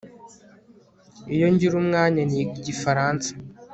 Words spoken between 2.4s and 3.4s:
igifaransa